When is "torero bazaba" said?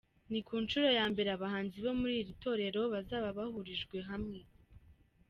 2.43-3.27